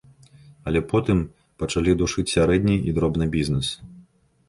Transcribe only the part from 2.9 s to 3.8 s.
дробны бізнес.